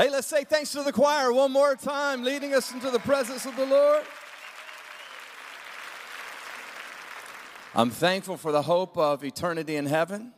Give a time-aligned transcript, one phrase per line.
[0.00, 3.44] Hey, let's say thanks to the choir one more time, leading us into the presence
[3.44, 4.02] of the Lord.
[7.74, 10.32] I'm thankful for the hope of eternity in heaven.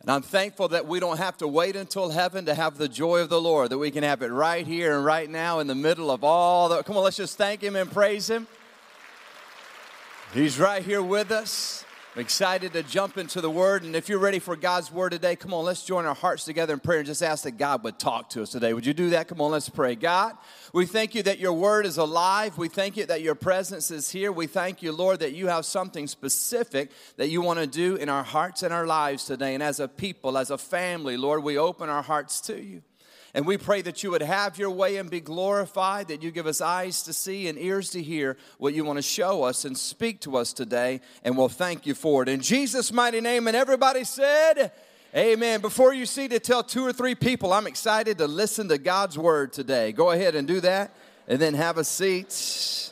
[0.00, 3.18] And I'm thankful that we don't have to wait until heaven to have the joy
[3.18, 5.74] of the Lord, that we can have it right here and right now in the
[5.74, 6.82] middle of all the.
[6.84, 8.46] Come on, let's just thank Him and praise Him.
[10.32, 11.84] He's right here with us.
[12.14, 13.84] I'm excited to jump into the Word.
[13.84, 16.74] And if you're ready for God's Word today, come on, let's join our hearts together
[16.74, 18.74] in prayer and just ask that God would talk to us today.
[18.74, 19.28] Would you do that?
[19.28, 19.94] Come on, let's pray.
[19.94, 20.36] God,
[20.74, 22.58] we thank you that your Word is alive.
[22.58, 24.30] We thank you that your presence is here.
[24.30, 28.10] We thank you, Lord, that you have something specific that you want to do in
[28.10, 29.54] our hearts and our lives today.
[29.54, 32.82] And as a people, as a family, Lord, we open our hearts to you.
[33.34, 36.46] And we pray that you would have your way and be glorified, that you give
[36.46, 39.76] us eyes to see and ears to hear what you want to show us and
[39.76, 41.00] speak to us today.
[41.24, 42.28] And we'll thank you for it.
[42.28, 43.48] In Jesus' mighty name.
[43.48, 44.72] And everybody said,
[45.14, 45.60] Amen.
[45.60, 49.18] Before you see to tell two or three people, I'm excited to listen to God's
[49.18, 49.92] word today.
[49.92, 50.94] Go ahead and do that
[51.28, 52.91] and then have a seat.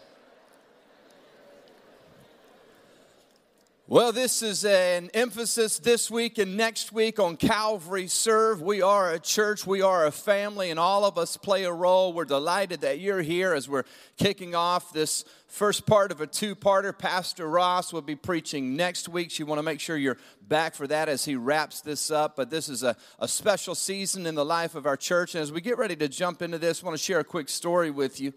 [3.90, 8.62] Well, this is an emphasis this week and next week on Calvary Serve.
[8.62, 12.12] We are a church, we are a family, and all of us play a role.
[12.12, 13.82] We're delighted that you're here as we're
[14.16, 16.96] kicking off this first part of a two parter.
[16.96, 19.32] Pastor Ross will be preaching next week.
[19.32, 22.36] So you want to make sure you're back for that as he wraps this up.
[22.36, 25.34] But this is a, a special season in the life of our church.
[25.34, 27.48] And as we get ready to jump into this, I want to share a quick
[27.48, 28.34] story with you.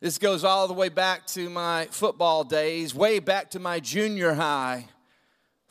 [0.00, 4.32] This goes all the way back to my football days, way back to my junior
[4.32, 4.86] high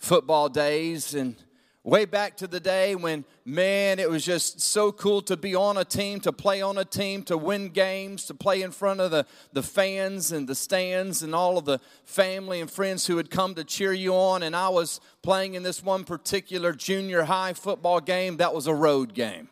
[0.04, 1.36] football days and
[1.82, 5.78] way back to the day when, man, it was just so cool to be on
[5.78, 9.12] a team, to play on a team, to win games, to play in front of
[9.12, 13.30] the, the fans and the stands and all of the family and friends who had
[13.30, 14.44] come to cheer you on.
[14.44, 18.76] And I was playing in this one particular junior high football game that was a
[18.76, 19.48] road game,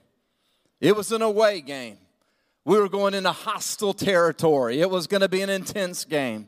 [0.82, 1.98] it was an away game.
[2.64, 4.82] We were going into hostile territory.
[4.82, 6.48] It was going to be an intense game.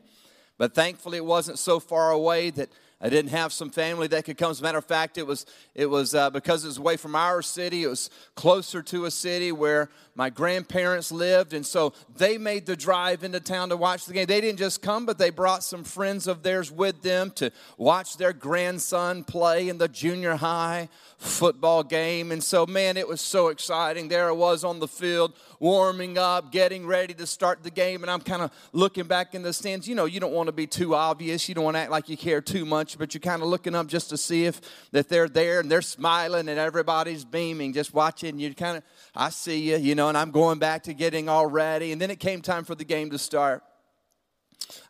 [0.59, 2.69] But thankfully, it wasn't so far away that
[3.03, 4.50] I didn't have some family that could come.
[4.50, 7.16] As a matter of fact, it was it was uh, because it was away from
[7.16, 7.84] our city.
[7.84, 12.78] It was closer to a city where my grandparents lived, and so they made the
[12.78, 14.25] drive into town to watch the game.
[14.25, 18.16] They didn't just come, but they brought some friends of theirs with them to watch
[18.16, 20.88] their grandson play in the junior high
[21.18, 22.31] football game.
[22.31, 24.08] And so, man, it was so exciting.
[24.08, 28.12] There I was on the field, warming up, getting ready to start the game, and
[28.12, 29.88] I'm kind of looking back in the stands.
[29.88, 31.47] You know, you don't want to be too obvious.
[31.47, 33.73] You don't want to act like you care too much, but you're kind of looking
[33.73, 34.59] up just to see if
[34.91, 38.40] that they're there and they're smiling and everybody's beaming, just watching.
[38.40, 38.84] You kind of,
[39.16, 41.94] I see you, you know, and I'm going back to getting all ready.
[41.94, 43.63] And then it came time for the game to start.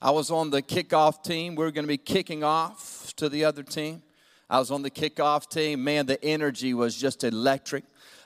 [0.02, 1.54] I was on the kickoff team.
[1.54, 4.02] We were going to be kicking off to the other team.
[4.50, 5.84] I was on the kickoff team.
[5.84, 7.84] Man, the energy was just electric.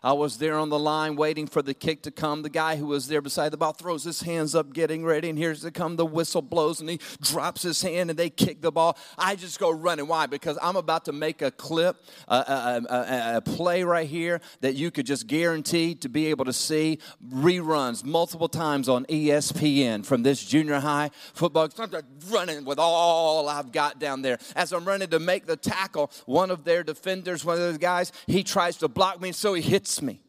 [0.07, 2.41] I was there on the line waiting for the kick to come.
[2.41, 5.37] The guy who was there beside the ball throws his hands up, getting ready, and
[5.37, 5.97] here's to come.
[5.97, 8.97] The whistle blows, and he drops his hand, and they kick the ball.
[9.17, 10.07] I just go running.
[10.07, 10.25] Why?
[10.25, 11.97] Because I'm about to make a clip,
[12.29, 16.45] a, a, a, a play right here that you could just guarantee to be able
[16.45, 21.67] to see reruns multiple times on ESPN from this junior high football.
[21.77, 24.39] I'm just running with all I've got down there.
[24.55, 28.13] As I'm running to make the tackle, one of their defenders, one of those guys,
[28.25, 30.21] he tries to block me, so he hits me.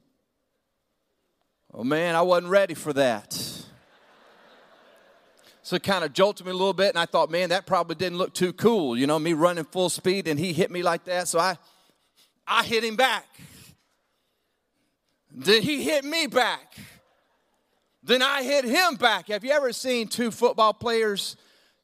[1.73, 3.33] Oh man, I wasn't ready for that.
[5.63, 7.95] So it kind of jolted me a little bit, and I thought, man, that probably
[7.95, 8.97] didn't look too cool.
[8.97, 11.29] You know, me running full speed, and he hit me like that.
[11.29, 11.59] So I,
[12.47, 13.27] I hit him back.
[15.31, 16.75] Then he hit me back.
[18.03, 19.29] Then I hit him back.
[19.29, 21.37] Have you ever seen two football players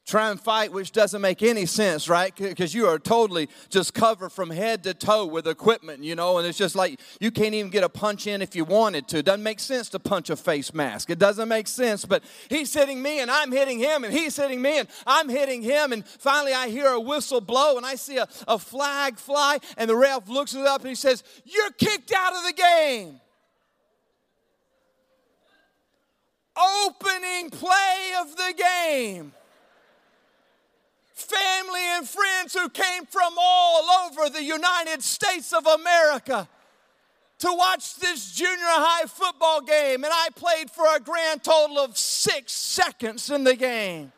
[0.04, 2.34] try and fight, which doesn't make any sense, right?
[2.36, 6.46] Because you are totally just covered from head to toe with equipment, you know, and
[6.46, 9.18] it's just like you can't even get a punch in if you wanted to.
[9.18, 11.08] It doesn't make sense to punch a face mask.
[11.08, 14.60] It doesn't make sense, but he's hitting me and I'm hitting him and he's hitting
[14.60, 15.92] me and I'm hitting him.
[15.92, 19.88] And finally, I hear a whistle blow and I see a, a flag fly, and
[19.88, 23.20] the ref looks it up and he says, You're kicked out of the game.
[26.56, 29.32] Opening play of the game
[31.24, 36.48] family and friends who came from all over the United States of America
[37.40, 41.98] to watch this junior high football game, and I played for a grand total of
[41.98, 44.12] six seconds in the game.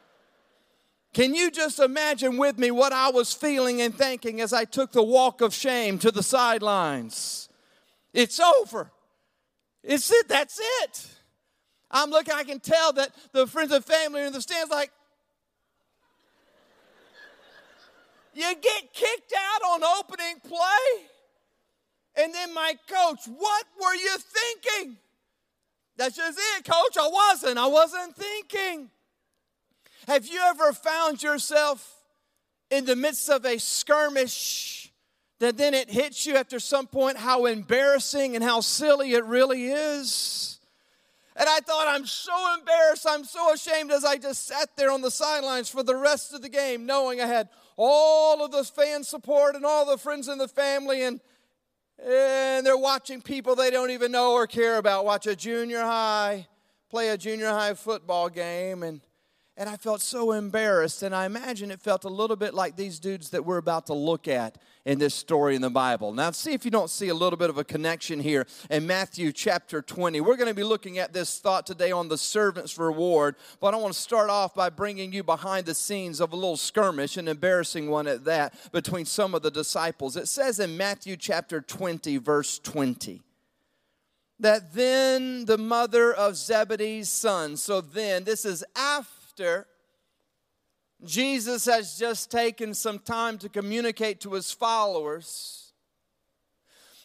[1.15, 4.93] Can you just imagine with me what I was feeling and thinking as I took
[4.93, 7.49] the walk of shame to the sidelines?
[8.13, 8.91] It's over.
[9.83, 10.29] It's it.
[10.29, 11.07] That's it.
[11.91, 14.91] I'm looking, I can tell that the friends and family in the stands like,
[18.37, 21.07] You get kicked out on opening play.
[22.17, 24.99] And then my coach, what were you thinking?
[25.97, 26.99] That's just it, coach.
[27.01, 27.57] I wasn't.
[27.57, 28.91] I wasn't thinking.
[30.07, 31.95] Have you ever found yourself
[32.71, 34.93] in the midst of a skirmish
[35.39, 39.69] that then it hits you after some point how embarrassing and how silly it really
[39.69, 40.59] is?
[41.37, 45.01] And I thought, I'm so embarrassed, I'm so ashamed as I just sat there on
[45.01, 49.05] the sidelines for the rest of the game, knowing I had all of the fan
[49.05, 51.21] support and all the friends in the family, and,
[52.03, 56.47] and they're watching people they don't even know or care about watch a junior high,
[56.91, 58.83] play a junior high football game.
[58.83, 59.01] And
[59.59, 61.03] and I felt so embarrassed.
[61.03, 63.95] And I imagine it felt a little bit like these dudes that we're about to
[63.95, 66.13] look at in this story in the Bible.
[66.13, 69.33] Now, see if you don't see a little bit of a connection here in Matthew
[69.33, 70.21] chapter 20.
[70.21, 73.37] We're going to be looking at this thought today on the servant's reward.
[73.61, 76.59] But I want to start off by bringing you behind the scenes of a little
[76.59, 80.17] skirmish, an embarrassing one at that, between some of the disciples.
[80.17, 83.23] It says in Matthew chapter 20, verse 20
[84.39, 89.67] that then the mother of Zebedee's son, so then, this is after after
[91.05, 95.75] Jesus has just taken some time to communicate to his followers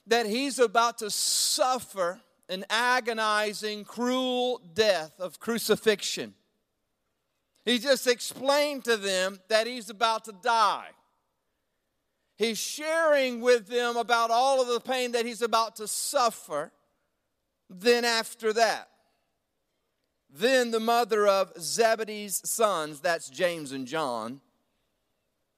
[0.07, 6.33] that he's about to suffer an agonizing, cruel death of crucifixion.
[7.65, 10.87] He just explained to them that he's about to die.
[12.37, 16.71] He's sharing with them about all of the pain that he's about to suffer.
[17.69, 18.90] Then, after that,
[20.31, 24.41] then the mother of Zebedee's sons, that's James and John,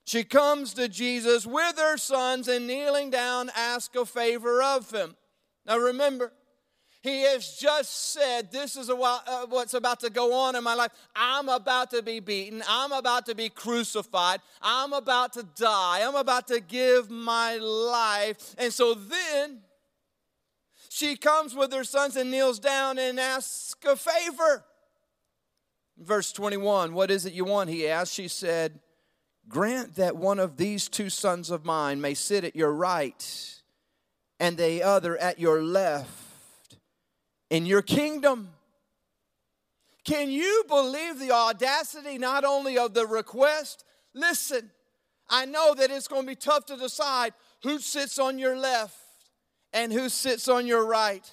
[0.06, 5.16] she comes to Jesus with her sons and kneeling down, ask a favor of him.
[5.66, 6.34] Now remember,
[7.04, 10.74] he has just said, This is while, uh, what's about to go on in my
[10.74, 10.92] life.
[11.14, 12.64] I'm about to be beaten.
[12.68, 14.40] I'm about to be crucified.
[14.62, 16.00] I'm about to die.
[16.02, 18.56] I'm about to give my life.
[18.58, 19.60] And so then
[20.94, 24.64] she comes with her sons and kneels down and asks a favor.
[25.98, 27.72] Verse 21, what is it you want?
[27.72, 28.14] He asked.
[28.14, 28.80] She said,
[29.50, 33.60] Grant that one of these two sons of mine may sit at your right
[34.40, 36.78] and the other at your left
[37.50, 38.50] in your kingdom.
[40.06, 43.84] Can you believe the audacity not only of the request?
[44.14, 44.70] Listen,
[45.28, 49.03] I know that it's going to be tough to decide who sits on your left
[49.74, 51.30] and who sits on your right.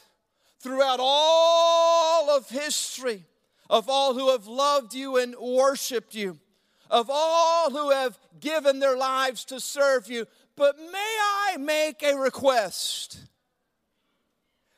[0.61, 3.25] Throughout all of history,
[3.69, 6.39] of all who have loved you and worshiped you,
[6.91, 10.27] of all who have given their lives to serve you,
[10.57, 11.17] but may
[11.53, 13.21] I make a request?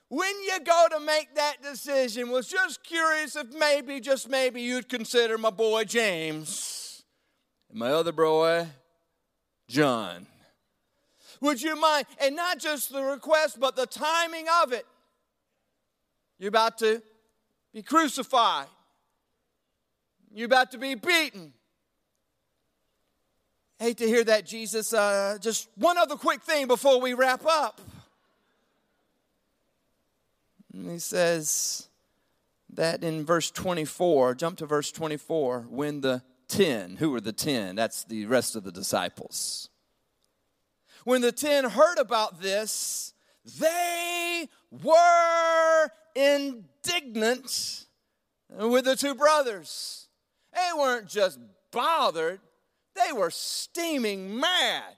[0.09, 4.89] When you go to make that decision, was just curious if maybe, just maybe, you'd
[4.89, 7.03] consider my boy James
[7.71, 8.69] and my other boy
[9.69, 10.27] John.
[11.43, 12.07] Would you mind?
[12.21, 14.87] And not just the request, but the timing of it.
[16.39, 17.03] You're about to
[17.75, 18.69] be crucified,
[20.33, 21.53] you're about to be beaten.
[23.79, 24.95] Hate to hear that, Jesus.
[24.95, 27.81] Uh, just one other quick thing before we wrap up.
[30.73, 31.89] And he says
[32.75, 37.75] that in verse 24, jump to verse 24, when the 10, who were the 10?
[37.75, 39.69] That's the rest of the disciples.
[41.05, 43.13] When the ten heard about this,
[43.59, 47.87] they were indignant
[48.51, 50.09] with the two brothers.
[50.55, 51.39] They weren't just
[51.71, 52.41] bothered,
[52.95, 54.97] they were steaming mad.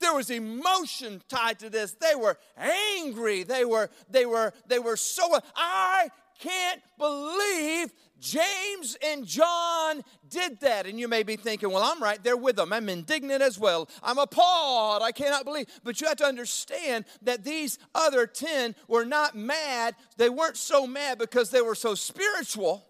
[0.00, 1.92] There was emotion tied to this.
[1.92, 3.42] They were angry.
[3.42, 7.92] They were, they were, they were so, I can't believe
[8.24, 10.86] James and John did that.
[10.86, 12.72] And you may be thinking, well, I'm right there with them.
[12.72, 13.86] I'm indignant as well.
[14.02, 15.02] I'm appalled.
[15.02, 15.66] I cannot believe.
[15.84, 19.94] But you have to understand that these other 10 were not mad.
[20.16, 22.86] They weren't so mad because they were so spiritual.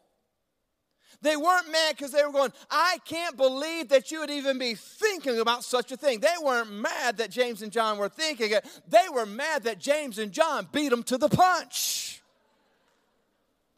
[1.20, 4.74] They weren't mad because they were going, I can't believe that you would even be
[4.74, 6.20] thinking about such a thing.
[6.20, 8.64] They weren't mad that James and John were thinking it.
[8.86, 12.13] They were mad that James and John beat them to the punch.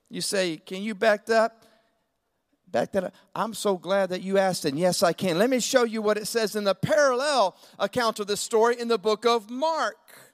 [0.08, 1.64] You say, Can you back that up?
[2.68, 3.14] Back that up.
[3.34, 5.38] I'm so glad that you asked, and yes, I can.
[5.38, 8.88] Let me show you what it says in the parallel account of this story in
[8.88, 10.25] the book of Mark.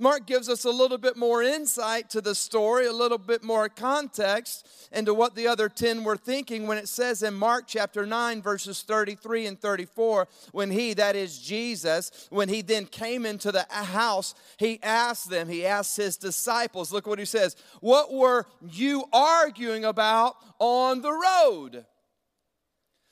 [0.00, 3.68] Mark gives us a little bit more insight to the story, a little bit more
[3.68, 8.40] context into what the other 10 were thinking when it says in Mark chapter 9,
[8.40, 13.66] verses 33 and 34, when he, that is Jesus, when he then came into the
[13.70, 19.04] house, he asked them, he asked his disciples, look what he says, What were you
[19.12, 21.84] arguing about on the road?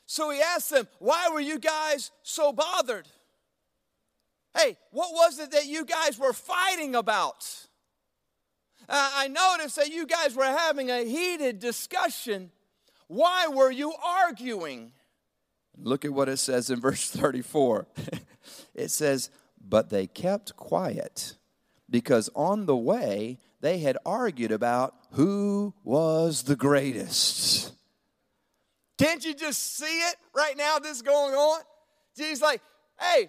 [0.07, 3.07] So he asked them, Why were you guys so bothered?
[4.57, 7.67] Hey, what was it that you guys were fighting about?
[8.88, 12.50] uh, I noticed that you guys were having a heated discussion.
[13.07, 14.93] Why were you arguing?
[15.76, 17.87] Look at what it says in verse 34.
[18.75, 21.35] it says, But they kept quiet
[21.90, 27.73] because on the way they had argued about who was the greatest.
[28.99, 31.61] Can't you just see it right now, this going on?
[32.17, 32.61] Jesus like,
[33.00, 33.28] hey,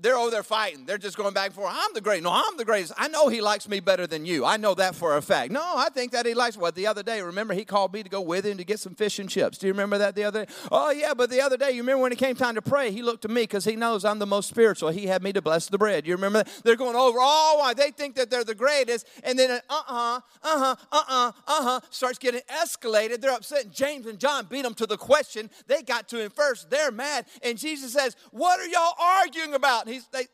[0.00, 0.84] they're over there fighting.
[0.86, 1.72] They're just going back and forth.
[1.74, 2.24] I'm the greatest.
[2.24, 2.92] No, I'm the greatest.
[2.96, 4.44] I know he likes me better than you.
[4.44, 5.52] I know that for a fact.
[5.52, 7.22] No, I think that he likes what the other day.
[7.22, 9.58] Remember, he called me to go with him to get some fish and chips.
[9.58, 10.52] Do you remember that the other day?
[10.70, 13.02] Oh yeah, but the other day, you remember when it came time to pray, he
[13.02, 14.90] looked to me because he knows I'm the most spiritual.
[14.90, 16.06] He had me to bless the bread.
[16.06, 16.62] You remember that?
[16.64, 17.18] They're going over.
[17.20, 21.02] Oh, why they think that they're the greatest, and then uh uh uh huh uh
[21.08, 23.20] uh uh huh starts getting escalated.
[23.20, 23.64] They're upset.
[23.64, 25.50] And James and John beat them to the question.
[25.66, 26.70] They got to him first.
[26.70, 30.26] They're mad, and Jesus says, "What are y'all arguing about?" He's they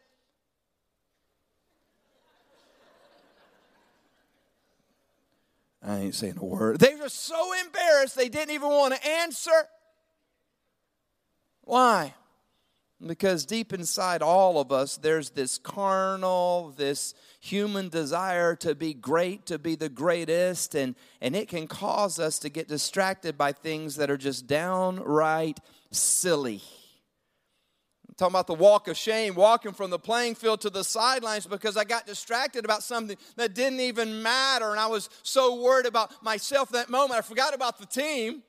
[5.87, 6.81] I ain't saying a word.
[6.81, 9.51] They were so embarrassed they didn't even want to answer.
[11.63, 12.15] Why?
[13.05, 19.47] Because deep inside all of us, there's this carnal, this human desire to be great,
[19.47, 23.97] to be the greatest, and, and it can cause us to get distracted by things
[23.97, 25.61] that are just downright
[25.93, 26.63] silly
[28.17, 31.77] talking about the walk of shame, walking from the playing field to the sidelines because
[31.77, 34.71] I got distracted about something that didn't even matter.
[34.71, 37.19] And I was so worried about myself that moment.
[37.19, 38.43] I forgot about the team.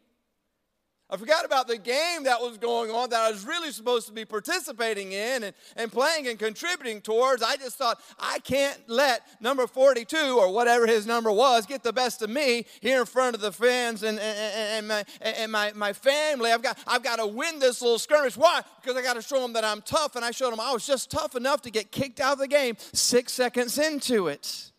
[1.10, 4.14] I forgot about the game that was going on that I was really supposed to
[4.14, 7.42] be participating in and, and playing and contributing towards.
[7.42, 11.94] I just thought, I can't let number 42 or whatever his number was get the
[11.94, 15.72] best of me here in front of the fans and, and, and, my, and my,
[15.76, 16.52] my family.
[16.52, 18.36] I've got, I've got to win this little skirmish.
[18.36, 18.62] Why?
[18.82, 20.18] Because I got to show them that I'm tough.
[20.18, 22.50] And I showed them I was just tough enough to get kicked out of the
[22.50, 24.72] game six seconds into it.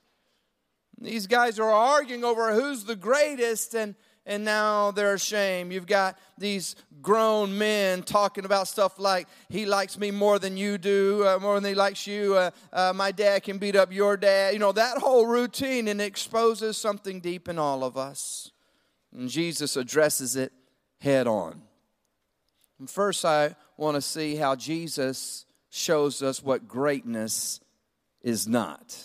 [1.01, 3.75] These guys are arguing over who's the greatest.
[3.75, 3.95] And
[4.29, 5.73] and now they're ashamed.
[5.73, 10.77] You've got these grown men talking about stuff like, he likes me more than you
[10.77, 12.37] do, uh, more than he likes you.
[12.37, 14.53] Uh, uh, my dad can beat up your dad.
[14.53, 18.53] You know, that whole routine, and exposes something deep in all of us.
[19.13, 20.53] And Jesus addresses it
[21.01, 21.63] head on.
[22.79, 27.61] And first, I want to see how Jesus shows us what greatness
[28.23, 28.97] is not.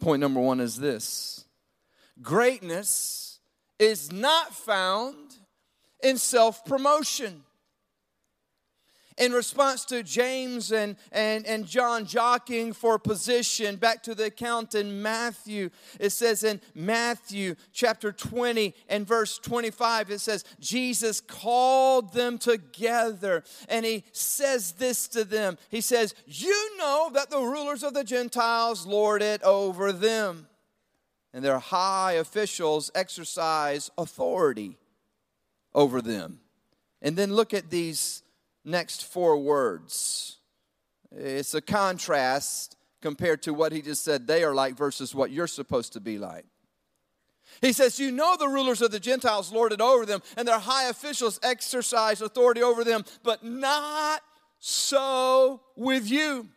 [0.00, 1.44] Point number one is this
[2.22, 3.21] greatness
[3.82, 5.36] is not found
[6.02, 7.42] in self promotion.
[9.18, 14.74] In response to James and, and, and John jockeying for position, back to the account
[14.74, 15.68] in Matthew,
[16.00, 23.44] it says in Matthew chapter 20 and verse 25, it says, Jesus called them together
[23.68, 25.58] and he says this to them.
[25.68, 30.46] He says, You know that the rulers of the Gentiles lord it over them
[31.32, 34.76] and their high officials exercise authority
[35.74, 36.40] over them.
[37.00, 38.22] And then look at these
[38.64, 40.38] next four words.
[41.10, 45.46] It's a contrast compared to what he just said they are like versus what you're
[45.46, 46.44] supposed to be like.
[47.60, 50.58] He says, You know the rulers of the Gentiles lord it over them, and their
[50.58, 54.22] high officials exercise authority over them, but not
[54.58, 56.48] so with you.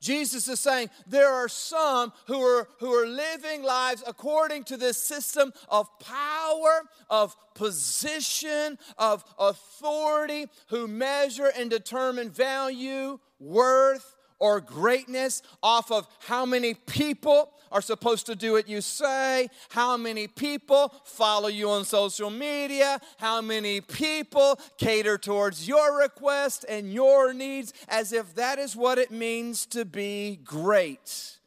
[0.00, 5.02] Jesus is saying there are some who are, who are living lives according to this
[5.02, 15.42] system of power, of position, of authority, who measure and determine value, worth, or greatness
[15.62, 20.92] off of how many people are supposed to do what you say, how many people
[21.04, 27.72] follow you on social media, how many people cater towards your request and your needs,
[27.88, 31.38] as if that is what it means to be great.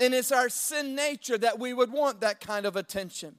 [0.00, 3.36] And it's our sin nature that we would want that kind of attention.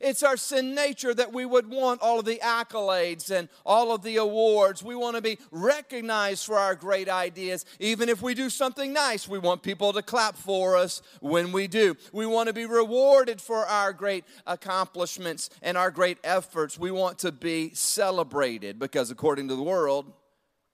[0.00, 4.02] It's our sin nature that we would want all of the accolades and all of
[4.02, 4.82] the awards.
[4.82, 7.64] We want to be recognized for our great ideas.
[7.78, 11.66] Even if we do something nice, we want people to clap for us when we
[11.66, 11.96] do.
[12.12, 16.78] We want to be rewarded for our great accomplishments and our great efforts.
[16.78, 20.12] We want to be celebrated because, according to the world,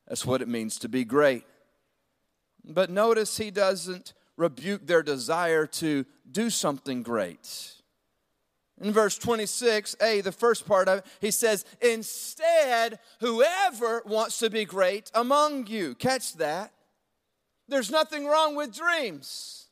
[0.09, 1.45] that's what it means to be great.
[2.65, 7.73] But notice he doesn't rebuke their desire to do something great.
[8.81, 14.65] In verse 26a, the first part of it, he says, Instead, whoever wants to be
[14.67, 15.95] great among you.
[15.95, 16.73] Catch that.
[17.69, 19.67] There's nothing wrong with dreams.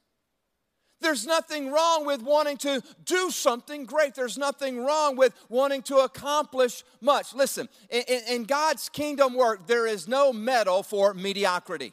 [1.00, 4.14] There's nothing wrong with wanting to do something great.
[4.14, 7.34] There's nothing wrong with wanting to accomplish much.
[7.34, 11.92] Listen, in, in God's kingdom work, there is no medal for mediocrity.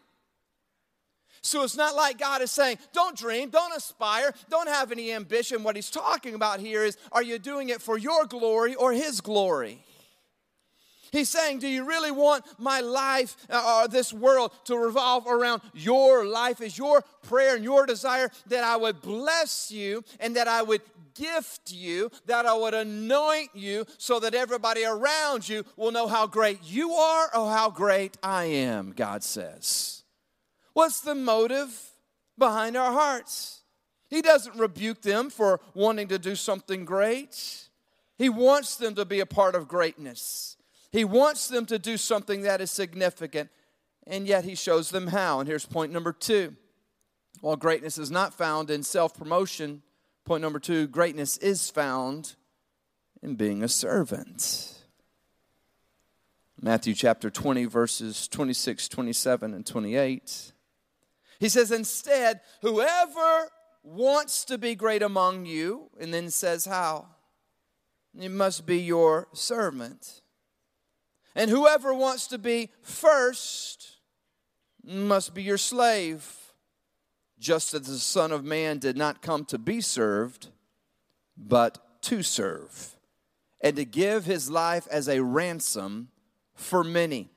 [1.42, 5.64] So it's not like God is saying, don't dream, don't aspire, don't have any ambition.
[5.64, 9.22] What he's talking about here is, are you doing it for your glory or his
[9.22, 9.84] glory?
[11.12, 15.62] He's saying, Do you really want my life uh, or this world to revolve around
[15.74, 16.62] your life?
[16.62, 20.82] Is your prayer and your desire that I would bless you and that I would
[21.14, 26.28] gift you, that I would anoint you so that everybody around you will know how
[26.28, 30.01] great you are or how great I am, God says.
[30.74, 31.92] What's the motive
[32.38, 33.62] behind our hearts?
[34.10, 37.68] He doesn't rebuke them for wanting to do something great.
[38.18, 40.58] He wants them to be a part of greatness.
[40.92, 43.50] He wants them to do something that is significant,
[44.06, 45.40] and yet he shows them how.
[45.40, 46.56] And here's point number two.
[47.40, 49.82] While greatness is not found in self promotion,
[50.26, 52.36] point number two greatness is found
[53.24, 54.76] in being a servant.
[56.62, 60.51] Matthew chapter 20, verses 26, 27, and 28.
[61.42, 63.50] He says, Instead, whoever
[63.82, 67.08] wants to be great among you, and then says, How?
[68.18, 70.22] It must be your servant.
[71.34, 73.98] And whoever wants to be first
[74.84, 76.54] must be your slave,
[77.40, 80.50] just as the Son of Man did not come to be served,
[81.36, 82.96] but to serve,
[83.62, 86.10] and to give his life as a ransom
[86.54, 87.32] for many.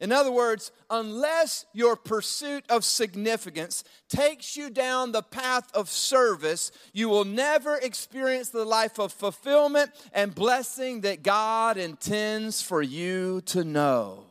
[0.00, 6.72] In other words, unless your pursuit of significance takes you down the path of service,
[6.94, 13.42] you will never experience the life of fulfillment and blessing that God intends for you
[13.42, 14.24] to know.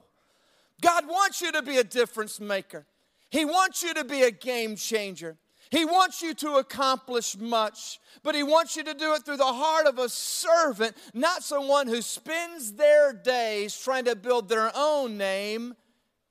[0.81, 2.87] God wants you to be a difference maker,
[3.29, 5.37] He wants you to be a game changer.
[5.71, 9.45] He wants you to accomplish much, but He wants you to do it through the
[9.45, 15.17] heart of a servant, not someone who spends their days trying to build their own
[15.17, 15.75] name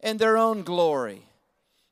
[0.00, 1.22] and their own glory.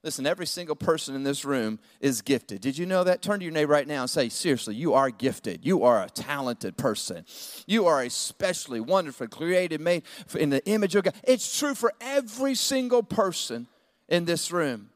[0.02, 2.60] Listen, every single person in this room is gifted.
[2.60, 3.22] Did you know that?
[3.22, 5.66] Turn to your neighbor right now and say, Seriously, you are gifted.
[5.66, 7.24] You are a talented person.
[7.66, 10.04] You are especially wonderful, created, made
[10.38, 11.14] in the image of God.
[11.24, 13.66] It's true for every single person
[14.08, 14.90] in this room.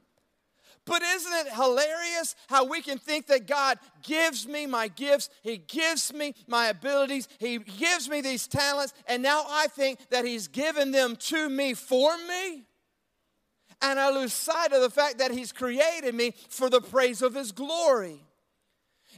[0.87, 5.59] But isn't it hilarious how we can think that God gives me my gifts, He
[5.59, 10.49] gives me my abilities, He gives me these talents, and now I think that He's
[10.49, 12.65] given them to me for me?
[13.83, 17.35] And I lose sight of the fact that He's created me for the praise of
[17.35, 18.21] His glory.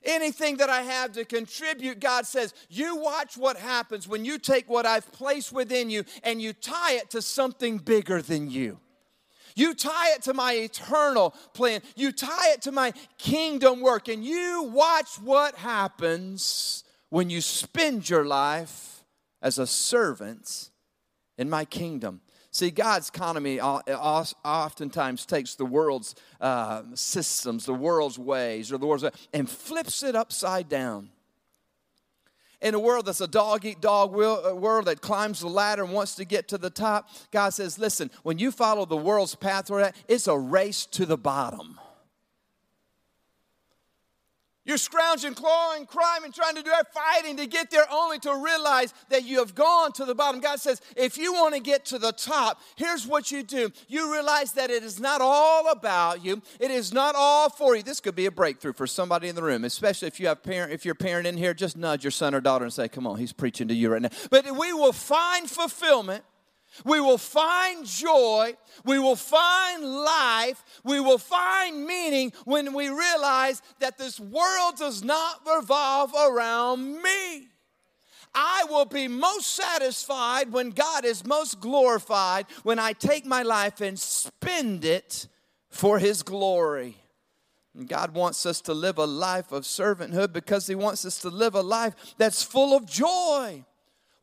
[0.05, 4.68] Anything that I have to contribute, God says, you watch what happens when you take
[4.68, 8.81] what I've placed within you and you tie it to something bigger than you.
[9.54, 11.82] You tie it to my eternal plan.
[11.96, 14.08] You tie it to my kingdom work.
[14.08, 19.04] And you watch what happens when you spend your life
[19.40, 20.70] as a servant
[21.38, 22.20] in my kingdom.
[22.50, 29.04] See, God's economy oftentimes takes the world's uh, systems, the world's ways, or the world's
[29.32, 31.08] and flips it upside down
[32.62, 35.92] in a world that's a dog eat dog uh, world that climbs the ladder and
[35.92, 39.70] wants to get to the top, God says, listen, when you follow the world's path,
[40.09, 41.79] it's a race to the bottom.
[44.64, 48.37] You're scrounging, clawing, crying, and trying to do that, fighting to get there, only to
[48.37, 50.40] realize that you have gone to the bottom.
[50.40, 53.72] God says, if you want to get to the top, here's what you do.
[53.88, 56.42] You realize that it is not all about you.
[56.61, 57.83] It is not all for you.
[57.83, 60.72] This could be a breakthrough for somebody in the room, especially if you have parent,
[60.72, 63.07] if you're a parent in here, just nudge your son or daughter and say, Come
[63.07, 64.11] on, he's preaching to you right now.
[64.31, 66.25] But we will find fulfillment
[66.85, 68.54] we will find joy.
[68.85, 70.64] We will find life.
[70.85, 77.48] We will find meaning when we realize that this world does not revolve around me.
[78.35, 83.80] I will be most satisfied when God is most glorified when I take my life
[83.80, 85.28] and spend it
[85.68, 86.96] for His glory.
[87.74, 91.28] And God wants us to live a life of servanthood because He wants us to
[91.28, 93.64] live a life that's full of joy.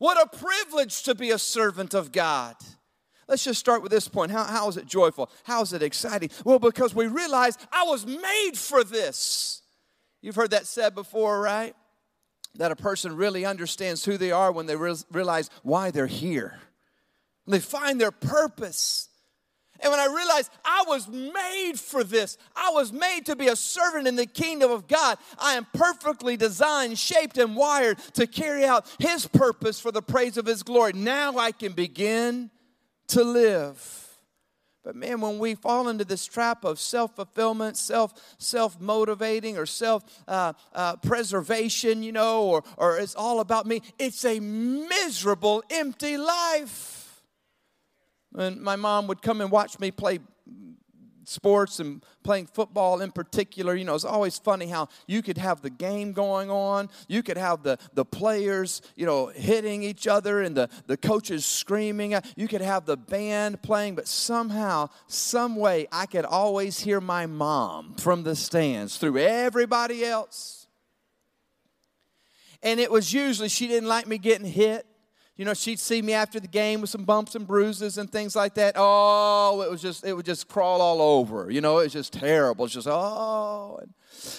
[0.00, 2.56] What a privilege to be a servant of God.
[3.28, 4.30] Let's just start with this point.
[4.30, 5.30] How, how is it joyful?
[5.44, 6.30] How is it exciting?
[6.42, 9.60] Well, because we realize I was made for this.
[10.22, 11.76] You've heard that said before, right?
[12.54, 16.58] That a person really understands who they are when they re- realize why they're here.
[17.46, 19.09] They find their purpose.
[19.82, 23.56] And when I realized I was made for this, I was made to be a
[23.56, 25.18] servant in the kingdom of God.
[25.38, 30.36] I am perfectly designed, shaped, and wired to carry out His purpose for the praise
[30.36, 30.92] of His glory.
[30.92, 32.50] Now I can begin
[33.08, 33.96] to live.
[34.82, 39.66] But man, when we fall into this trap of self fulfillment, self self motivating, or
[39.66, 45.62] self uh, uh, preservation, you know, or or it's all about me, it's a miserable,
[45.70, 46.99] empty life.
[48.36, 50.20] And my mom would come and watch me play
[51.30, 55.62] sports and playing football in particular, you know, it's always funny how you could have
[55.62, 60.42] the game going on, you could have the, the players, you know, hitting each other
[60.42, 65.86] and the, the coaches screaming, you could have the band playing, but somehow, some way,
[65.92, 70.66] I could always hear my mom from the stands through everybody else.
[72.62, 74.86] And it was usually she didn't like me getting hit
[75.40, 78.36] you know, she'd see me after the game with some bumps and bruises and things
[78.36, 78.74] like that.
[78.76, 81.50] Oh, it was just, it would just crawl all over.
[81.50, 82.66] You know, it was just terrible.
[82.66, 83.78] It's just, oh.
[83.80, 83.94] And,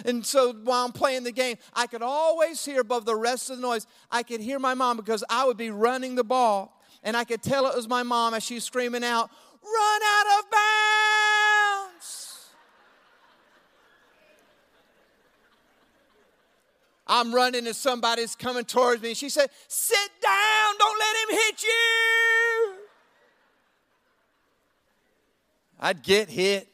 [0.06, 3.56] and so while I'm playing the game, I could always hear above the rest of
[3.56, 6.80] the noise, I could hear my mom because I would be running the ball.
[7.02, 9.32] And I could tell it was my mom as she's screaming out,
[9.64, 10.81] run out of bounds.
[17.12, 19.14] I'm running and somebody's coming towards me.
[19.14, 22.74] She said, Sit down, don't let him hit you.
[25.78, 26.70] I'd get hit,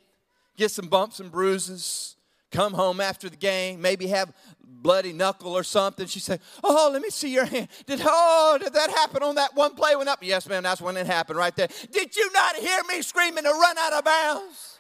[0.56, 2.18] get some bumps and bruises,
[2.52, 6.06] come home after the game, maybe have bloody knuckle or something.
[6.06, 7.68] She said, Oh, let me see your hand.
[7.88, 10.22] Did oh, did that happen on that one play when that?
[10.22, 11.70] Yes, ma'am, that's when it happened right there.
[11.92, 14.78] Did you not hear me screaming to run out of bounds?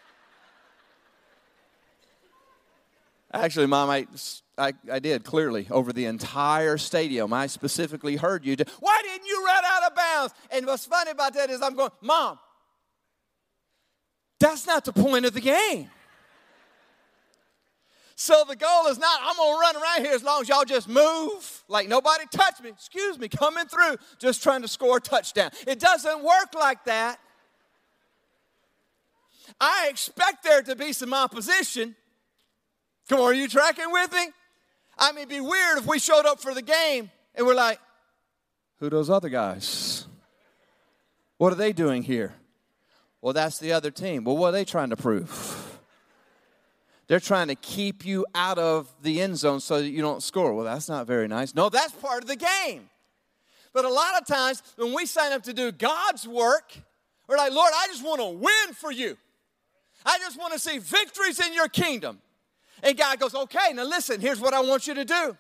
[3.33, 4.05] Actually, mom, I
[4.57, 7.31] I, I did clearly over the entire stadium.
[7.31, 8.55] I specifically heard you.
[8.79, 10.33] Why didn't you run out of bounds?
[10.51, 12.39] And what's funny about that is I'm going, Mom,
[14.39, 15.89] that's not the point of the game.
[18.19, 20.89] So the goal is not, I'm gonna run around here as long as y'all just
[20.89, 25.51] move, like nobody touch me, excuse me, coming through, just trying to score a touchdown.
[25.67, 27.19] It doesn't work like that.
[29.61, 31.95] I expect there to be some opposition.
[33.07, 34.29] Come on, are you tracking with me?
[34.97, 37.79] I mean, it'd be weird if we showed up for the game and we're like,
[38.79, 40.07] who those other guys?
[41.37, 42.33] What are they doing here?
[43.21, 44.23] Well, that's the other team.
[44.23, 45.79] Well, what are they trying to prove?
[47.07, 50.53] They're trying to keep you out of the end zone so that you don't score.
[50.53, 51.55] Well, that's not very nice.
[51.55, 52.89] No, that's part of the game.
[53.73, 56.73] But a lot of times when we sign up to do God's work,
[57.27, 59.17] we're like, Lord, I just want to win for you.
[60.05, 62.19] I just want to see victories in your kingdom.
[62.83, 65.37] And God goes, okay, now listen, here's what I want you to do.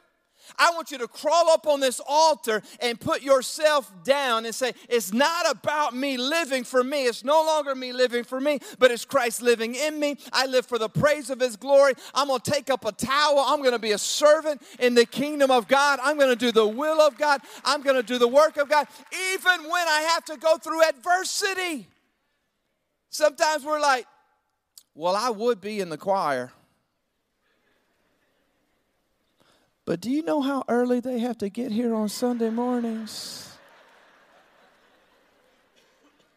[0.57, 4.73] I want you to crawl up on this altar and put yourself down and say,
[4.89, 7.05] It's not about me living for me.
[7.05, 10.17] It's no longer me living for me, but it's Christ living in me.
[10.31, 11.93] I live for the praise of His glory.
[12.13, 13.39] I'm going to take up a towel.
[13.39, 15.99] I'm going to be a servant in the kingdom of God.
[16.01, 17.41] I'm going to do the will of God.
[17.65, 18.87] I'm going to do the work of God,
[19.33, 21.87] even when I have to go through adversity.
[23.09, 24.05] Sometimes we're like,
[24.93, 26.51] Well, I would be in the choir.
[29.87, 33.57] But do you know how early they have to get here on Sunday mornings?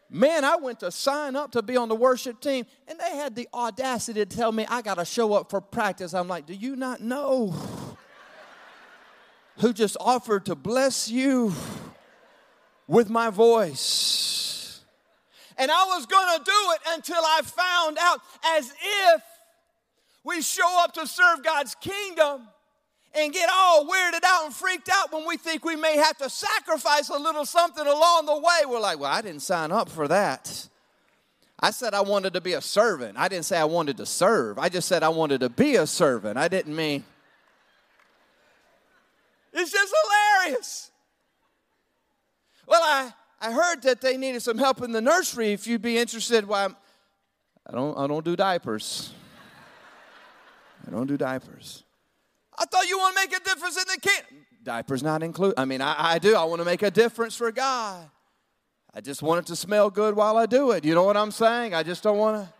[0.09, 3.35] Man, I went to sign up to be on the worship team, and they had
[3.35, 6.13] the audacity to tell me I got to show up for practice.
[6.13, 7.53] I'm like, do you not know
[9.57, 11.51] who just offered to bless you
[12.87, 14.79] with my voice?
[15.57, 18.21] And I was going to do it until I found out
[18.55, 18.73] as
[19.13, 19.23] if
[20.23, 22.47] we show up to serve God's kingdom
[23.13, 26.29] and get all weirded out and freaked out when we think we may have to
[26.29, 28.65] sacrifice a little something along the way.
[28.65, 30.67] We're like, well, I didn't sign up for that.
[31.59, 33.17] I said I wanted to be a servant.
[33.17, 34.57] I didn't say I wanted to serve.
[34.57, 36.37] I just said I wanted to be a servant.
[36.37, 37.03] I didn't mean.
[39.53, 40.91] It's just hilarious.
[42.65, 45.51] Well, I, I heard that they needed some help in the nursery.
[45.51, 46.77] If you'd be interested, why well,
[47.67, 49.13] I don't I don't do diapers.
[50.87, 51.83] I don't do diapers.
[52.57, 54.45] I thought you want to make a difference in the kingdom.
[54.63, 55.59] Diapers not included.
[55.59, 56.35] I mean, I, I do.
[56.35, 58.09] I want to make a difference for God.
[58.93, 60.83] I just want it to smell good while I do it.
[60.85, 61.73] You know what I'm saying?
[61.73, 62.53] I just don't want to.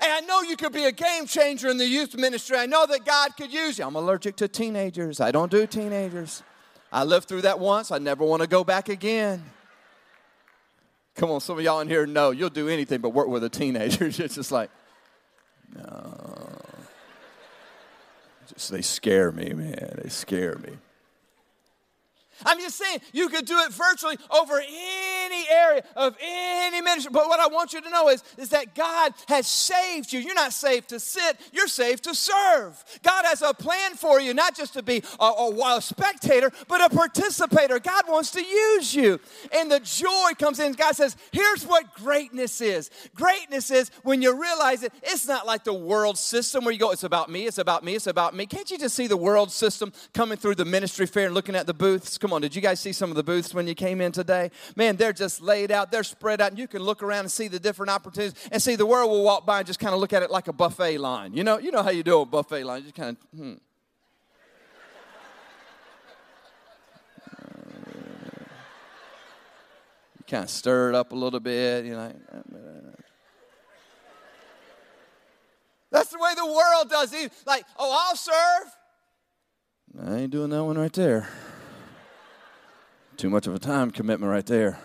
[0.00, 2.56] Hey, I know you could be a game changer in the youth ministry.
[2.56, 3.84] I know that God could use you.
[3.84, 5.20] I'm allergic to teenagers.
[5.20, 6.42] I don't do teenagers.
[6.92, 7.90] I lived through that once.
[7.90, 9.44] I never want to go back again.
[11.16, 13.50] Come on, some of y'all in here know you'll do anything but work with a
[13.50, 14.06] teenager.
[14.20, 14.70] It's just like,
[15.74, 16.59] no.
[18.54, 20.00] Just, they scare me, man.
[20.02, 20.78] They scare me.
[22.44, 27.10] I'm just saying, you could do it virtually over any area of any ministry.
[27.12, 30.20] But what I want you to know is, is that God has saved you.
[30.20, 32.82] You're not saved to sit, you're saved to serve.
[33.02, 36.94] God has a plan for you, not just to be a, a, spectator, but a
[36.94, 37.78] participator.
[37.78, 39.20] God wants to use you.
[39.52, 40.72] And the joy comes in.
[40.72, 45.64] God says, here's what greatness is greatness is when you realize it, it's not like
[45.64, 48.46] the world system where you go, it's about me, it's about me, it's about me.
[48.46, 51.66] Can't you just see the world system coming through the ministry fair and looking at
[51.66, 52.18] the booths?
[52.18, 54.12] Come Come on, did you guys see some of the booths when you came in
[54.12, 54.52] today?
[54.76, 57.48] Man, they're just laid out, they're spread out, and you can look around and see
[57.48, 58.38] the different opportunities.
[58.52, 60.46] And see, the world will walk by and just kind of look at it like
[60.46, 61.34] a buffet line.
[61.34, 62.82] You know, you know how you do a buffet line.
[62.82, 63.54] You just kind of, hmm.
[67.36, 67.46] Uh,
[70.18, 72.12] you kind of stir it up a little bit, you know.
[72.32, 72.92] Uh, uh.
[75.90, 77.32] That's the way the world does it.
[77.44, 78.76] Like, oh, I'll serve.
[80.06, 81.28] I ain't doing that one right there.
[83.20, 84.78] Too much of a time commitment right there.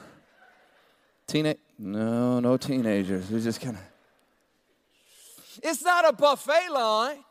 [1.25, 1.55] Teenage?
[1.79, 3.31] No, no teenagers.
[3.31, 3.81] We just kind of.
[5.63, 7.23] It's not a buffet line.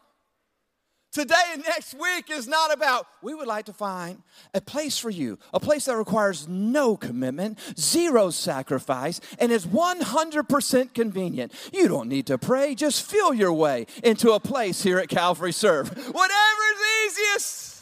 [1.12, 4.22] Today and next week is not about, we would like to find
[4.54, 10.94] a place for you, a place that requires no commitment, zero sacrifice, and is 100%
[10.94, 11.52] convenient.
[11.70, 15.52] You don't need to pray, just feel your way into a place here at Calvary
[15.52, 15.90] Serve.
[15.90, 17.73] Whatever is easiest.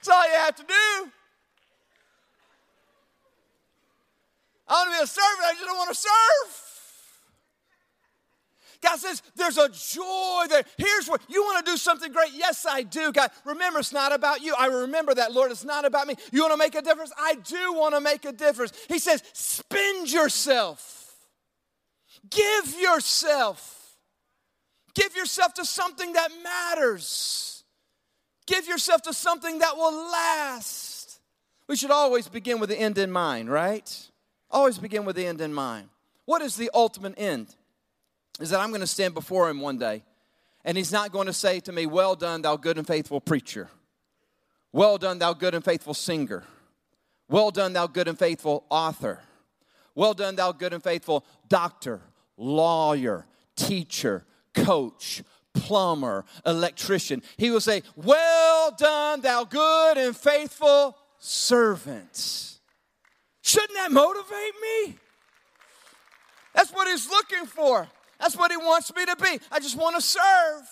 [0.00, 1.10] That's all you have to do.
[4.66, 6.66] I want to be a servant, I just don't want to serve.
[8.82, 10.62] God says there's a joy there.
[10.78, 12.30] Here's what you want to do something great.
[12.32, 13.12] Yes, I do.
[13.12, 14.54] God, remember, it's not about you.
[14.58, 15.50] I remember that, Lord.
[15.50, 16.14] It's not about me.
[16.32, 17.12] You want to make a difference?
[17.18, 18.72] I do want to make a difference.
[18.88, 21.14] He says, spend yourself,
[22.30, 23.76] give yourself.
[24.94, 27.49] Give yourself to something that matters.
[28.50, 31.20] Give yourself to something that will last.
[31.68, 34.10] We should always begin with the end in mind, right?
[34.50, 35.88] Always begin with the end in mind.
[36.24, 37.54] What is the ultimate end?
[38.40, 40.02] is that I'm going to stand before him one day,
[40.64, 43.68] and he's not going to say to me, Well done, thou good and faithful preacher.
[44.72, 46.44] Well done, thou good and faithful singer.
[47.28, 49.20] Well done, thou good and faithful author.
[49.94, 52.00] Well done, thou good and faithful doctor,
[52.36, 55.22] lawyer, teacher, coach,
[55.60, 57.22] plumber, electrician.
[57.36, 62.58] He will say, Well done, thou good and faithful servant.
[63.42, 64.96] Shouldn't that motivate me?
[66.54, 67.88] That's what he's looking for.
[68.18, 69.40] That's what he wants me to be.
[69.50, 70.68] I just want to serve.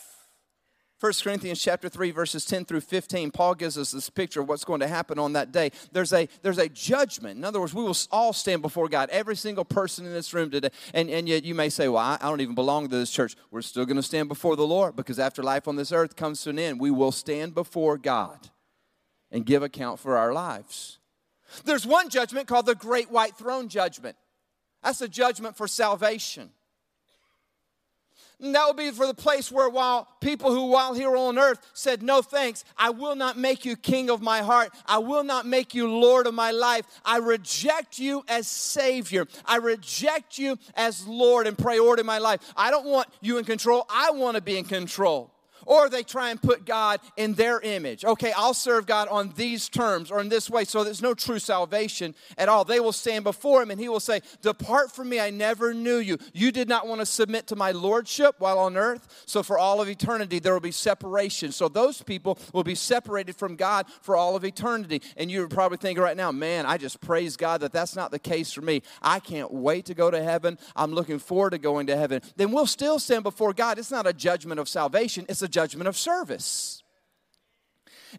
[1.00, 4.64] 1 Corinthians chapter 3 verses 10 through 15 Paul gives us this picture of what's
[4.64, 5.70] going to happen on that day.
[5.92, 7.38] There's a there's a judgment.
[7.38, 10.50] In other words, we will all stand before God, every single person in this room
[10.50, 10.70] today.
[10.92, 13.36] And and yet you may say, "Well, I, I don't even belong to this church."
[13.50, 16.42] We're still going to stand before the Lord because after life on this earth comes
[16.42, 18.50] to an end, we will stand before God
[19.30, 20.98] and give account for our lives.
[21.64, 24.16] There's one judgment called the great white throne judgment.
[24.82, 26.50] That's a judgment for salvation.
[28.40, 31.58] And that would be for the place where while people who while here on earth
[31.74, 34.70] said, No thanks, I will not make you king of my heart.
[34.86, 36.86] I will not make you Lord of my life.
[37.04, 39.26] I reject you as Savior.
[39.44, 42.40] I reject you as Lord and priority in my life.
[42.56, 43.84] I don't want you in control.
[43.90, 45.32] I want to be in control
[45.68, 48.04] or they try and put God in their image.
[48.04, 51.38] Okay, I'll serve God on these terms or in this way, so there's no true
[51.38, 52.64] salvation at all.
[52.64, 55.98] They will stand before Him and He will say, Depart from me, I never knew
[55.98, 56.18] you.
[56.32, 59.80] You did not want to submit to my lordship while on earth, so for all
[59.80, 61.52] of eternity there will be separation.
[61.52, 65.02] So those people will be separated from God for all of eternity.
[65.18, 68.18] And you're probably thinking right now, man, I just praise God that that's not the
[68.18, 68.82] case for me.
[69.02, 70.58] I can't wait to go to heaven.
[70.74, 72.22] I'm looking forward to going to heaven.
[72.36, 73.78] Then we'll still stand before God.
[73.78, 76.84] It's not a judgment of salvation, it's a judgment of service.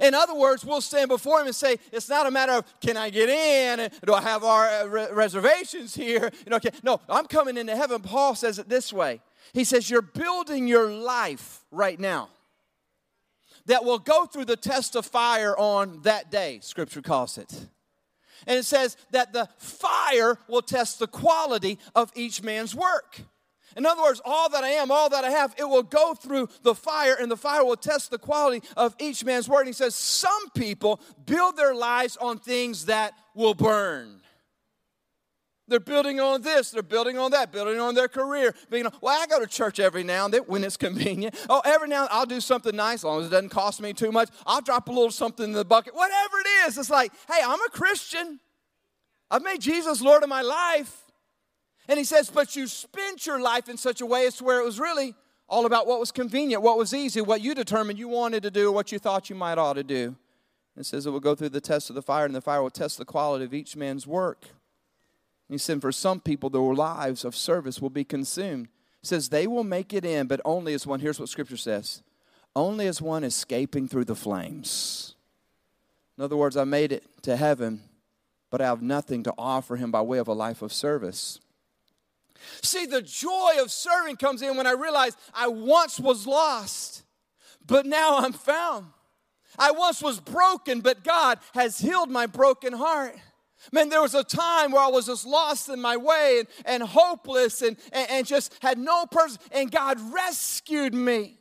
[0.02, 2.98] In other words, we'll stand before him and say, it's not a matter of can
[2.98, 3.90] I get in?
[4.06, 6.30] Do I have our uh, reservations here?
[6.46, 6.72] You know, okay.
[6.84, 8.02] no, I'm coming into heaven.
[8.02, 9.22] Paul says it this way.
[9.54, 12.28] He says, You're building your life right now
[13.68, 17.52] that will go through the test of fire on that day, scripture calls it.
[18.48, 23.22] And it says that the fire will test the quality of each man's work.
[23.78, 26.50] In other words, all that I am, all that I have, it will go through
[26.64, 29.62] the fire, and the fire will test the quality of each man's word.
[29.62, 34.22] And he says, Some people build their lives on things that will burn.
[35.70, 38.56] They're building on this, they're building on that, building on their career.
[38.72, 41.36] Being, well, I go to church every now and then when it's convenient.
[41.48, 43.94] Oh, every now and I'll do something nice as long as it doesn't cost me
[43.94, 44.30] too much.
[44.46, 45.96] I'll drop a little something in the bucket.
[45.96, 48.40] Whatever it is, it's like, hey, I'm a Christian.
[49.30, 51.09] I've made Jesus Lord of my life.
[51.90, 54.62] And he says, but you spent your life in such a way as to where
[54.62, 55.16] it was really
[55.50, 58.72] all about what was convenient, what was easy, what you determined you wanted to do,
[58.72, 60.16] what you thought you might ought to do.
[60.76, 62.62] And it says it will go through the test of the fire, and the fire
[62.62, 64.44] will test the quality of each man's work.
[64.44, 68.68] And he said, for some people, their lives of service will be consumed.
[69.02, 72.04] He says they will make it in, but only as one, here's what scripture says
[72.56, 75.16] only as one escaping through the flames.
[76.18, 77.82] In other words, I made it to heaven,
[78.50, 81.40] but I have nothing to offer him by way of a life of service.
[82.62, 87.04] See, the joy of serving comes in when I realize I once was lost,
[87.66, 88.88] but now I'm found.
[89.58, 93.16] I once was broken, but God has healed my broken heart.
[93.74, 96.84] Man, there was a time where I was just lost in my way and, and
[96.84, 101.39] hopeless and, and, and just had no purpose, and God rescued me.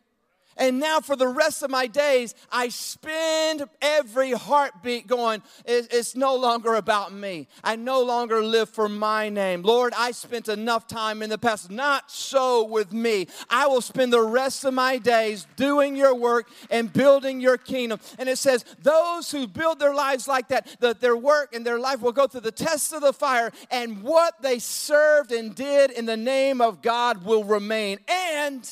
[0.58, 6.34] And now, for the rest of my days, I spend every heartbeat going, it's no
[6.34, 7.46] longer about me.
[7.62, 9.62] I no longer live for my name.
[9.62, 11.70] Lord, I spent enough time in the past.
[11.70, 13.28] Not so with me.
[13.48, 18.00] I will spend the rest of my days doing your work and building your kingdom.
[18.18, 21.78] And it says, those who build their lives like that, that their work and their
[21.78, 25.92] life will go through the test of the fire, and what they served and did
[25.92, 27.98] in the name of God will remain.
[28.08, 28.68] And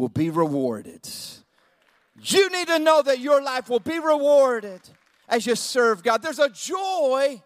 [0.00, 1.08] will be rewarded.
[2.22, 4.80] You need to know that your life will be rewarded
[5.28, 6.22] as you serve God.
[6.22, 7.42] There's a joy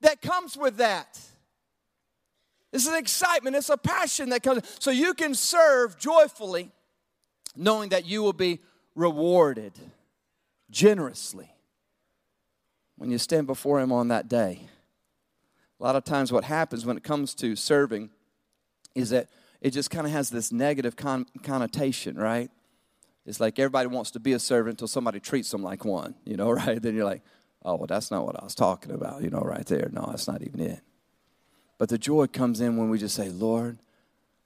[0.00, 1.20] that comes with that.
[2.72, 4.62] It's an excitement, it's a passion that comes.
[4.78, 6.70] So you can serve joyfully,
[7.54, 8.60] knowing that you will be
[8.94, 9.72] rewarded
[10.70, 11.50] generously
[12.96, 14.68] when you stand before Him on that day.
[15.78, 18.10] A lot of times, what happens when it comes to serving
[18.94, 19.28] is that
[19.62, 22.50] it just kind of has this negative con- connotation, right?
[23.24, 26.36] It's like everybody wants to be a servant until somebody treats them like one, you
[26.36, 26.82] know, right?
[26.82, 27.22] Then you're like,
[27.64, 29.88] oh, well, that's not what I was talking about, you know, right there.
[29.92, 30.80] No, that's not even it.
[31.78, 33.78] But the joy comes in when we just say, Lord,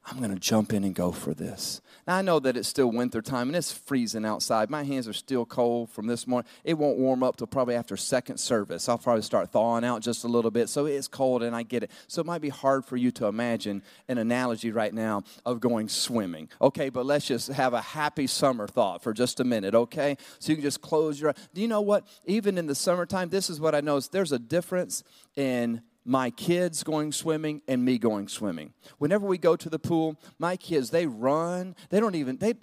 [0.09, 1.81] I'm going to jump in and go for this.
[2.07, 4.71] Now, I know that it's still winter time and it's freezing outside.
[4.71, 6.49] My hands are still cold from this morning.
[6.63, 8.89] It won't warm up till probably after second service.
[8.89, 10.69] I'll probably start thawing out just a little bit.
[10.69, 11.91] So it's cold and I get it.
[12.07, 15.89] So it might be hard for you to imagine an analogy right now of going
[15.89, 16.51] swimming.
[16.61, 20.17] Okay, but let's just have a happy summer thought for just a minute, okay?
[20.39, 21.49] So you can just close your eyes.
[21.53, 22.07] Do you know what?
[22.27, 24.13] Even in the summertime, this is what I noticed.
[24.13, 25.03] There's a difference
[25.35, 28.73] in my kids going swimming and me going swimming.
[28.99, 31.75] Whenever we go to the pool, my kids they run.
[31.91, 32.55] They don't even they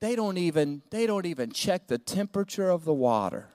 [0.00, 3.48] they don't even they don't even check the temperature of the water.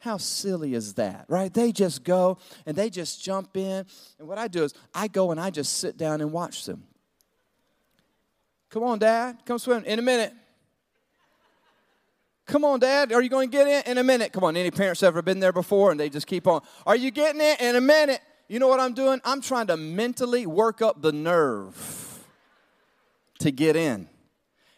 [0.00, 1.52] How silly is that, right?
[1.52, 3.84] They just go and they just jump in.
[4.18, 6.84] And what I do is I go and I just sit down and watch them.
[8.70, 10.32] Come on, Dad, come swim in a minute.
[12.46, 14.32] Come on, Dad, are you going to get in in a minute?
[14.32, 16.62] Come on, any parents ever been there before and they just keep on.
[16.86, 18.22] Are you getting it in a minute?
[18.48, 19.20] You know what I'm doing?
[19.24, 22.24] I'm trying to mentally work up the nerve
[23.40, 24.08] to get in.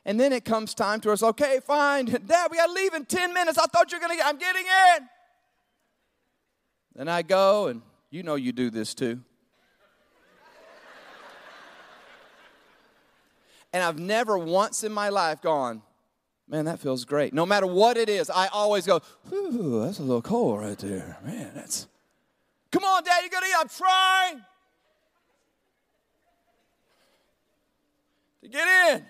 [0.05, 2.05] And then it comes time to us, okay, fine.
[2.27, 3.59] Dad, we got to leave in 10 minutes.
[3.59, 5.09] I thought you were to get, I'm getting in.
[6.97, 9.21] Then I go, and you know you do this too.
[13.73, 15.83] and I've never once in my life gone,
[16.49, 17.33] man, that feels great.
[17.33, 19.01] No matter what it is, I always go,
[19.33, 21.19] ooh, that's a little cold right there.
[21.25, 21.87] Man, that's
[22.73, 23.55] Come on, Dad, you gotta eat.
[23.59, 24.45] I'm trying
[28.43, 29.05] to get in.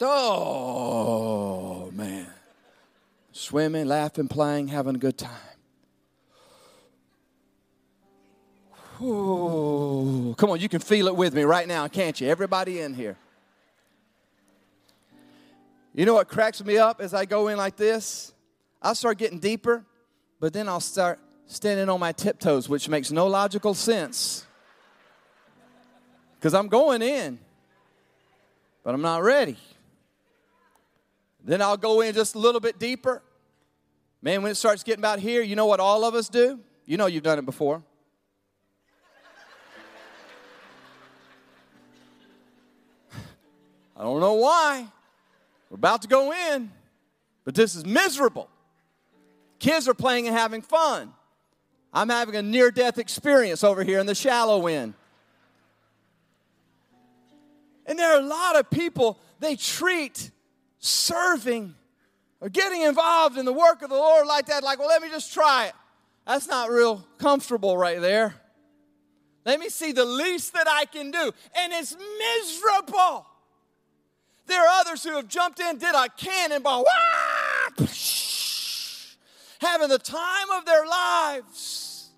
[0.00, 2.26] Oh, man.
[3.32, 5.30] Swimming, laughing, playing, having a good time.
[9.00, 12.28] Ooh, come on, you can feel it with me right now, can't you?
[12.28, 13.16] Everybody in here.
[15.94, 18.32] You know what cracks me up as I go in like this?
[18.82, 19.84] I'll start getting deeper,
[20.40, 24.46] but then I'll start standing on my tiptoes, which makes no logical sense.
[26.38, 27.40] Because I'm going in,
[28.84, 29.56] but I'm not ready.
[31.42, 33.22] Then I'll go in just a little bit deeper.
[34.22, 36.60] Man, when it starts getting about here, you know what all of us do?
[36.84, 37.82] You know you've done it before.
[43.96, 44.86] I don't know why.
[45.70, 46.70] We're about to go in,
[47.44, 48.48] but this is miserable.
[49.58, 51.12] Kids are playing and having fun.
[51.92, 54.94] I'm having a near death experience over here in the shallow end.
[57.86, 60.30] And there are a lot of people, they treat
[60.78, 61.74] serving
[62.40, 65.08] or getting involved in the work of the Lord like that, like, well, let me
[65.08, 65.72] just try it.
[66.26, 68.34] That's not real comfortable right there.
[69.46, 71.32] Let me see the least that I can do.
[71.56, 73.26] And it's miserable.
[74.46, 77.86] There are others who have jumped in, did a cannonball, Wah!
[79.60, 82.10] Having the time of their lives.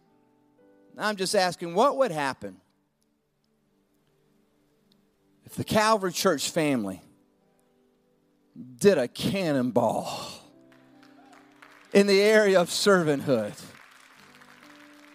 [0.98, 2.56] I'm just asking, what would happen
[5.46, 7.00] if the Calvary Church family
[8.79, 10.10] did a cannonball
[11.92, 13.54] in the area of servanthood?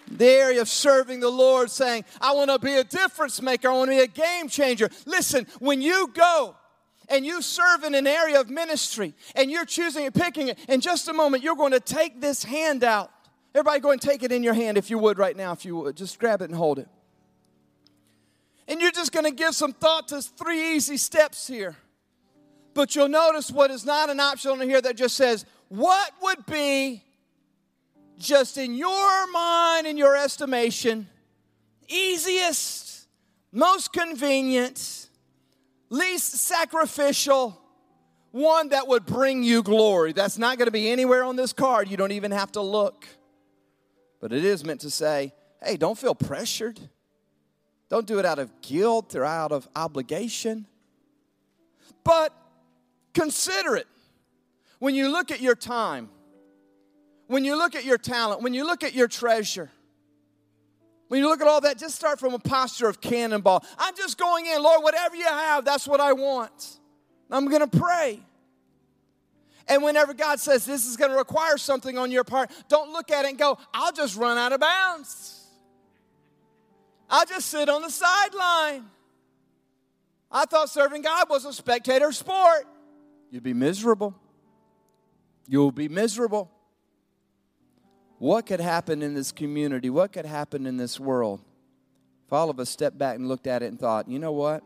[0.07, 3.73] the area of serving the Lord, saying, I want to be a difference maker, I
[3.73, 4.89] want to be a game changer.
[5.05, 6.55] Listen, when you go
[7.09, 10.81] and you serve in an area of ministry and you're choosing and picking it, in
[10.81, 13.11] just a moment, you're going to take this hand out.
[13.53, 15.75] Everybody, go and take it in your hand if you would right now, if you
[15.77, 15.95] would.
[15.95, 16.89] Just grab it and hold it.
[18.67, 21.77] And you're just going to give some thought to three easy steps here.
[22.73, 26.45] But you'll notice what is not an option on here that just says, What would
[26.45, 27.01] be
[28.17, 31.07] just in your mind, in your estimation,
[31.87, 33.07] easiest,
[33.51, 35.04] most convenient,
[35.95, 37.59] least sacrificial,
[38.31, 40.11] one that would bring you glory.
[40.11, 41.89] That's not going to be anywhere on this card.
[41.89, 43.07] You don't even have to look.
[44.19, 45.33] But it is meant to say,
[45.63, 46.79] hey, don't feel pressured.
[47.89, 50.65] Don't do it out of guilt or out of obligation.
[52.03, 52.33] But
[53.13, 53.87] consider it.
[54.79, 56.09] When you look at your time,
[57.27, 59.71] when you look at your talent, when you look at your treasure,
[61.07, 63.63] when you look at all that, just start from a posture of cannonball.
[63.77, 66.79] I'm just going in, Lord, whatever you have, that's what I want.
[67.29, 68.19] I'm going to pray.
[69.67, 73.11] And whenever God says this is going to require something on your part, don't look
[73.11, 75.47] at it and go, I'll just run out of bounds.
[77.09, 78.85] I'll just sit on the sideline.
[80.31, 82.65] I thought serving God was a spectator sport.
[83.31, 84.15] You'd be miserable.
[85.47, 86.51] You'll be miserable.
[88.17, 89.89] What could happen in this community?
[89.89, 91.41] What could happen in this world?
[92.25, 94.63] If all of us stepped back and looked at it and thought, you know what?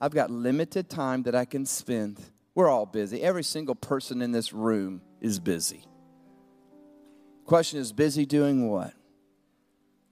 [0.00, 2.20] I've got limited time that I can spend.
[2.54, 3.22] We're all busy.
[3.22, 5.84] Every single person in this room is busy.
[7.44, 8.92] Question is busy doing what?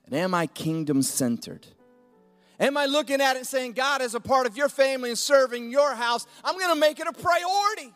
[0.06, 1.66] And am I kingdom centered?
[2.58, 5.70] Am I looking at it saying, God, as a part of your family and serving
[5.70, 7.94] your house, I'm going to make it a priority?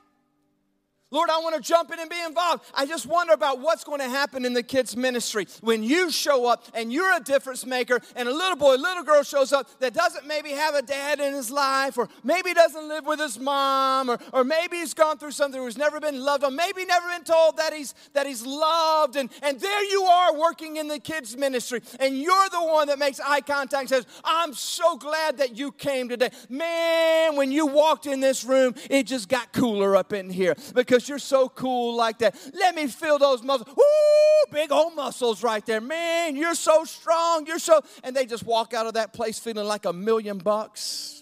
[1.12, 2.64] Lord, I want to jump in and be involved.
[2.74, 6.46] I just wonder about what's going to happen in the kids' ministry when you show
[6.46, 9.92] up and you're a difference maker, and a little boy, little girl shows up that
[9.92, 14.10] doesn't maybe have a dad in his life, or maybe doesn't live with his mom,
[14.10, 17.24] or, or maybe he's gone through something who's never been loved on, maybe never been
[17.24, 21.36] told that he's that he's loved, and, and there you are working in the kids'
[21.36, 25.72] ministry, and you're the one that makes eye contact says, I'm so glad that you
[25.72, 26.30] came today.
[26.48, 31.01] Man, when you walked in this room, it just got cooler up in here because
[31.08, 32.36] you're so cool like that.
[32.52, 33.68] Let me feel those muscles.
[33.76, 35.80] Woo, big old muscles right there.
[35.80, 37.46] Man, you're so strong.
[37.46, 37.82] You're so.
[38.02, 41.21] And they just walk out of that place feeling like a million bucks.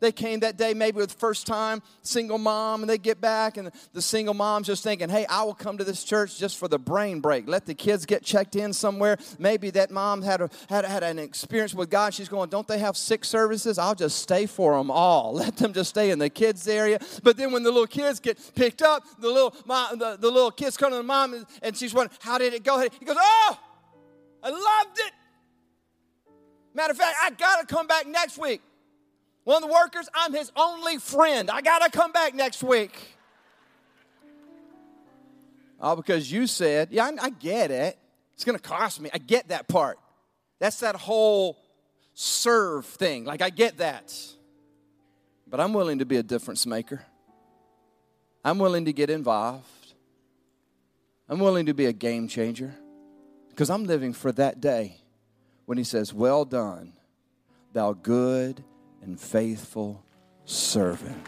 [0.00, 3.70] They came that day maybe with first time single mom, and they get back, and
[3.92, 6.78] the single mom's just thinking, hey, I will come to this church just for the
[6.78, 7.48] brain break.
[7.48, 9.16] Let the kids get checked in somewhere.
[9.38, 12.12] Maybe that mom had, a, had, had an experience with God.
[12.12, 13.78] She's going, don't they have six services?
[13.78, 15.32] I'll just stay for them all.
[15.44, 16.98] Let them just stay in the kids' area.
[17.22, 20.50] But then when the little kids get picked up, the little, mom, the, the little
[20.50, 22.80] kids come to the mom, and she's wondering, how did it go?
[22.80, 23.58] He goes, oh,
[24.42, 25.12] I loved it.
[26.74, 28.60] Matter of fact, I got to come back next week.
[29.44, 31.50] One of the workers, I'm his only friend.
[31.50, 32.92] I got to come back next week.
[35.80, 37.98] All because you said, yeah, I, I get it.
[38.34, 39.10] It's going to cost me.
[39.12, 39.98] I get that part.
[40.58, 41.58] That's that whole
[42.14, 43.24] serve thing.
[43.24, 44.16] Like, I get that.
[45.46, 47.04] But I'm willing to be a difference maker.
[48.44, 49.94] I'm willing to get involved.
[51.28, 52.74] I'm willing to be a game changer
[53.50, 54.96] because I'm living for that day
[55.66, 56.92] when he says, Well done,
[57.72, 58.62] thou good
[59.04, 60.04] and faithful
[60.44, 61.26] servant.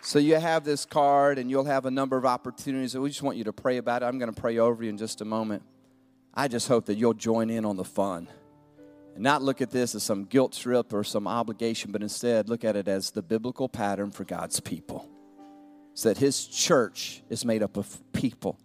[0.00, 2.96] So you have this card and you'll have a number of opportunities.
[2.96, 4.06] We just want you to pray about it.
[4.06, 5.62] I'm going to pray over you in just a moment.
[6.34, 8.28] I just hope that you'll join in on the fun
[9.14, 12.64] and not look at this as some guilt trip or some obligation, but instead look
[12.64, 15.08] at it as the biblical pattern for God's people.
[15.94, 18.58] So that His church is made up of people,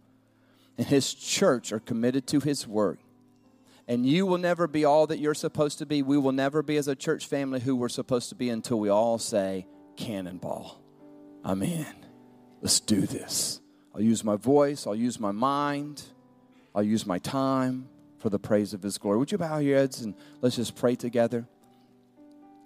[0.78, 3.00] and His church are committed to His work
[3.88, 6.02] and you will never be all that you're supposed to be.
[6.02, 8.90] We will never be as a church family who we're supposed to be until we
[8.90, 10.82] all say, Cannonball.
[11.44, 12.06] I'm in.
[12.62, 13.62] Let's do this.
[13.96, 16.04] I'll use my voice, I'll use my mind,
[16.76, 19.18] I'll use my time for the praise of His glory.
[19.18, 21.48] Would you bow your heads and let's just pray together?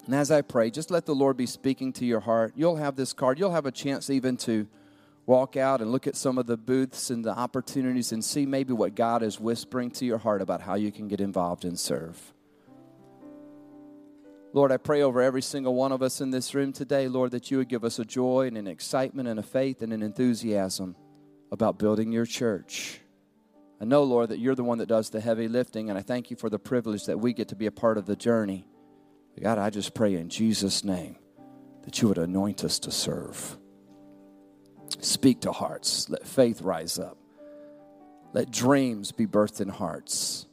[0.04, 2.52] And as I pray, just let the Lord be speaking to your heart.
[2.56, 4.66] You'll have this card, you'll have a chance even to
[5.26, 8.72] walk out and look at some of the booths and the opportunities and see maybe
[8.72, 12.34] what God is whispering to your heart about how you can get involved and serve.
[14.54, 17.50] Lord, I pray over every single one of us in this room today, Lord, that
[17.50, 20.94] you would give us a joy and an excitement and a faith and an enthusiasm
[21.50, 23.00] about building your church.
[23.80, 26.30] I know, Lord, that you're the one that does the heavy lifting, and I thank
[26.30, 28.66] you for the privilege that we get to be a part of the journey.
[29.40, 31.16] God, I just pray in Jesus' name
[31.84, 33.56] that you would anoint us to serve.
[35.02, 36.08] Speak to hearts.
[36.08, 37.18] Let faith rise up.
[38.32, 40.46] Let dreams be birthed in hearts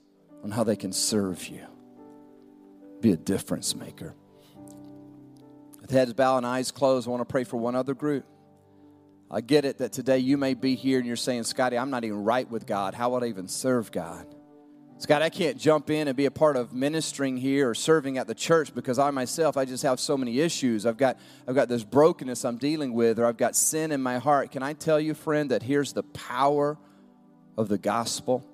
[0.43, 1.65] on how they can serve you.
[2.99, 4.15] Be a difference maker.
[5.79, 8.25] With heads bowed and eyes closed, I want to pray for one other group.
[9.31, 12.03] I get it that today you may be here and you're saying, Scotty, I'm not
[12.03, 12.95] even right with God.
[12.95, 14.25] How would I even serve God?
[14.99, 18.27] Scott, I can't jump in and be a part of ministering here or serving at
[18.27, 20.85] the church because I myself, I just have so many issues.
[20.85, 24.17] I've got, I've got this brokenness I'm dealing with, or I've got sin in my
[24.17, 24.51] heart.
[24.51, 26.77] Can I tell you, friend, that here's the power
[27.57, 28.45] of the gospel?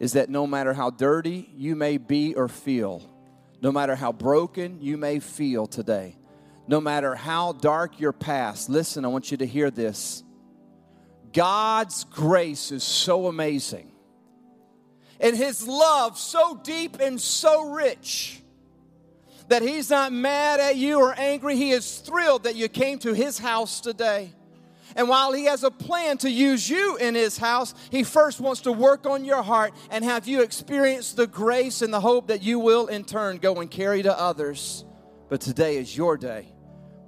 [0.00, 3.02] Is that no matter how dirty you may be or feel,
[3.60, 6.16] no matter how broken you may feel today,
[6.66, 10.24] no matter how dark your past, listen, I want you to hear this.
[11.30, 13.91] God's grace is so amazing
[15.22, 18.42] and his love so deep and so rich
[19.48, 21.56] that he's not mad at you or angry.
[21.56, 24.32] He is thrilled that you came to his house today.
[24.94, 28.62] And while he has a plan to use you in his house, he first wants
[28.62, 32.42] to work on your heart and have you experience the grace and the hope that
[32.42, 34.84] you will in turn go and carry to others.
[35.30, 36.48] But today is your day.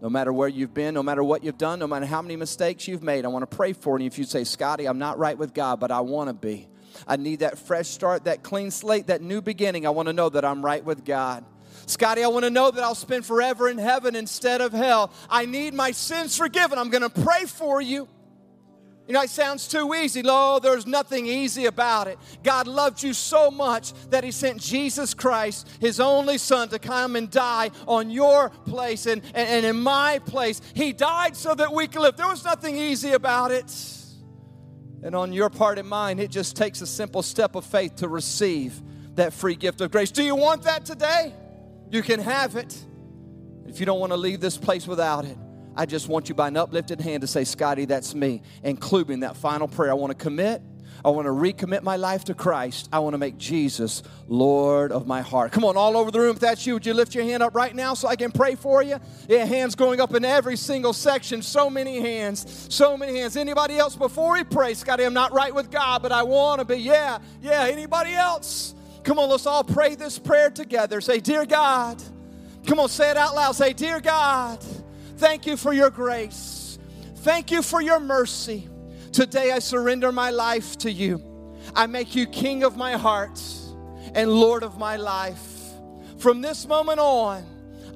[0.01, 2.87] No matter where you've been, no matter what you've done, no matter how many mistakes
[2.87, 4.07] you've made, I want to pray for you.
[4.07, 6.69] If you say, Scotty, I'm not right with God, but I want to be.
[7.07, 9.87] I need that fresh start, that clean slate, that new beginning.
[9.87, 11.45] I want to know that I'm right with God.
[11.87, 15.13] Scotty, I want to know that I'll spend forever in heaven instead of hell.
[15.29, 16.79] I need my sins forgiven.
[16.79, 18.09] I'm going to pray for you.
[19.07, 20.23] You know, it sounds too easy.
[20.23, 22.19] No, there's nothing easy about it.
[22.43, 27.15] God loved you so much that He sent Jesus Christ, His only Son, to come
[27.15, 30.63] and die on your place and, and, and in my place.
[30.73, 32.17] He died so that we could live.
[32.17, 33.71] There was nothing easy about it.
[35.05, 38.09] And on your part and mine, it just takes a simple step of faith to
[38.09, 38.81] receive
[39.17, 40.11] that free gift of grace.
[40.11, 41.35] Do you want that today?
[41.91, 42.75] You can have it.
[43.67, 45.37] If you don't want to leave this place without it,
[45.77, 49.37] I just want you by an uplifted hand to say, Scotty, that's me, including that
[49.37, 49.91] final prayer.
[49.91, 50.63] I want to commit
[51.05, 52.89] I want to recommit my life to Christ.
[52.91, 55.53] I want to make Jesus Lord of my heart.
[55.53, 57.55] Come on, all over the room, if that's you, would you lift your hand up
[57.55, 58.99] right now so I can pray for you?
[59.29, 61.43] Yeah, hands going up in every single section.
[61.43, 63.37] So many hands, so many hands.
[63.37, 64.73] Anybody else before we pray?
[64.73, 66.77] Scotty, I'm not right with God, but I want to be.
[66.77, 67.65] Yeah, yeah.
[67.65, 68.75] Anybody else?
[69.03, 71.03] Come on, let's all pray this prayer together.
[71.03, 72.03] Say, Dear God,
[72.67, 73.53] come on, say it out loud.
[73.53, 74.65] Say, Dear God,
[75.19, 76.79] thank you for your grace.
[77.17, 78.69] Thank you for your mercy.
[79.15, 81.23] Today I surrender my life to you.
[81.73, 83.41] I make you king of my heart
[84.13, 85.71] and Lord of my life.
[86.19, 87.47] From this moment on,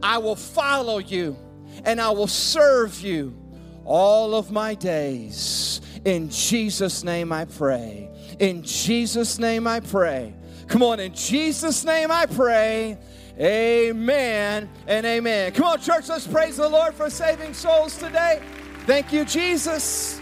[0.01, 1.37] I will follow you
[1.85, 3.37] and I will serve you
[3.85, 5.81] all of my days.
[6.05, 8.09] In Jesus' name I pray.
[8.39, 10.33] In Jesus' name I pray.
[10.69, 12.97] Come on, in Jesus' name I pray.
[13.41, 15.51] Amen and amen.
[15.51, 18.41] Come on, church, let's praise the Lord for saving souls today.
[18.87, 20.21] Thank you, Jesus.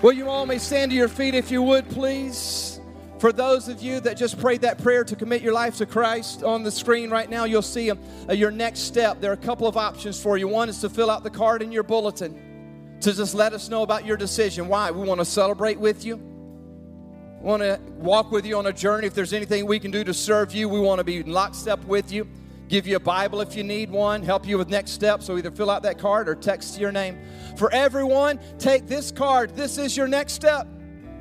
[0.00, 2.80] Will you all may stand to your feet if you would, please?
[3.18, 6.44] For those of you that just prayed that prayer to commit your life to Christ
[6.44, 7.96] on the screen right now, you'll see uh,
[8.32, 9.20] your next step.
[9.20, 10.46] There are a couple of options for you.
[10.46, 13.82] One is to fill out the card in your bulletin to just let us know
[13.82, 14.68] about your decision.
[14.68, 14.92] Why?
[14.92, 16.16] We want to celebrate with you.
[16.16, 19.08] We want to walk with you on a journey.
[19.08, 21.82] If there's anything we can do to serve you, we want to be in lockstep
[21.86, 22.28] with you
[22.68, 25.26] give you a Bible if you need one, help you with next steps.
[25.26, 27.18] So either fill out that card or text your name.
[27.56, 29.56] For everyone, take this card.
[29.56, 30.68] This is your next step.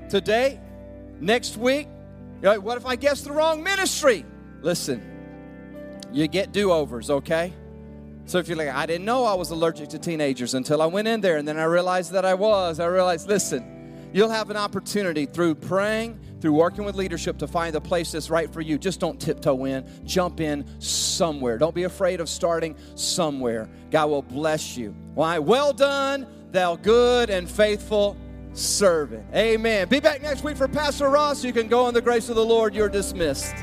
[0.10, 0.60] Today,
[1.20, 1.88] next week,
[2.42, 4.26] like, what if I guess the wrong ministry?
[4.62, 5.02] Listen,
[6.12, 7.54] you get do overs, okay?
[8.26, 11.08] So if you're like, I didn't know I was allergic to teenagers until I went
[11.08, 14.58] in there and then I realized that I was, I realized, listen, you'll have an
[14.58, 18.78] opportunity through praying through working with leadership to find the place that's right for you.
[18.78, 21.58] Just don't tiptoe in, jump in somewhere.
[21.58, 23.70] Don't be afraid of starting somewhere.
[23.92, 24.96] God will bless you.
[25.14, 25.40] Why?
[25.40, 28.18] Well done, thou good and faithful
[28.54, 29.26] servant.
[29.34, 29.88] Amen.
[29.88, 31.44] Be back next week for Pastor Ross.
[31.44, 32.74] You can go in the grace of the Lord.
[32.76, 33.56] You're dismissed.